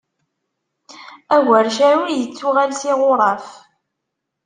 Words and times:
Agercal 1.35 1.93
ur 2.01 2.09
ittuɣal 2.13 2.71
s 2.79 2.81
iɣuṛaf. 2.91 3.47